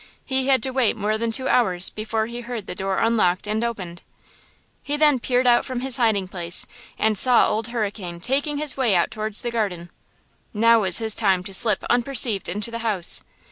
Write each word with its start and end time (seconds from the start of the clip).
He 0.25 0.47
had 0.47 0.63
to 0.63 0.71
wait 0.71 0.97
more 0.97 1.15
than 1.15 1.31
two 1.31 1.47
hours 1.47 1.91
before 1.91 2.25
he 2.25 2.41
heard 2.41 2.65
the 2.65 2.73
door 2.73 2.97
unlocked 2.97 3.45
and 3.45 3.63
opened. 3.63 4.01
He 4.81 4.97
then 4.97 5.19
peered 5.19 5.45
out 5.45 5.63
from 5.63 5.81
his 5.81 5.97
hiding 5.97 6.27
place 6.27 6.65
and 6.97 7.15
saw 7.15 7.47
old 7.47 7.67
Hurricane 7.67 8.19
taking 8.19 8.57
his 8.57 8.75
way 8.75 8.95
out 8.95 9.11
towards 9.11 9.43
the 9.43 9.51
garden. 9.51 9.91
Now 10.55 10.81
was 10.81 10.97
his 10.97 11.13
time 11.13 11.43
to 11.43 11.53
slip 11.53 11.83
unperceived 11.87 12.49
into 12.49 12.71
the 12.71 12.79
house. 12.79 13.21